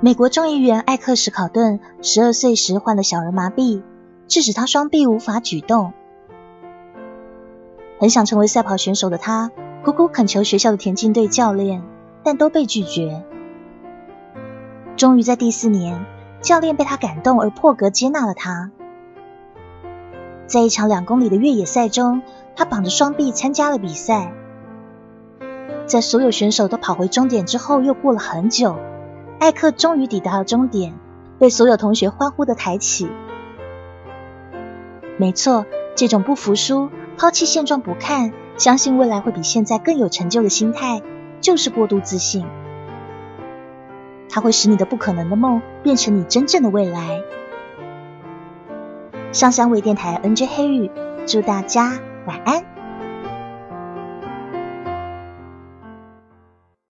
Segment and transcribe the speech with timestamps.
[0.00, 3.82] 美国众议员艾克史考顿十二岁时患了小儿麻痹，
[4.28, 5.92] 致使他双臂无法举动。
[7.98, 9.50] 很想成为赛跑选手的他，
[9.84, 11.82] 苦苦恳求学校的田径队教练，
[12.22, 13.24] 但都被拒绝。
[14.96, 16.06] 终于在第四年，
[16.40, 18.70] 教练被他感动而破格接纳了他。
[20.46, 22.22] 在一场两公里的越野赛中，
[22.54, 24.32] 他绑着双臂参加了比赛。
[25.86, 28.76] 在所有选手都跑回终点之后，又过了很久。
[29.38, 30.94] 艾克终于抵达了终点，
[31.38, 33.08] 被所有同学欢呼的抬起。
[35.16, 41.02] 没错，这种不服输、抛弃现状不看、相信未来会比现在更有成就的心态，
[41.40, 42.46] 就是过度自信。
[44.28, 47.22] 它会使你的不可能的梦变成你真正的未来。
[49.32, 50.90] 上香微电台 NJ 黑雨，
[51.26, 52.77] 祝大家晚安。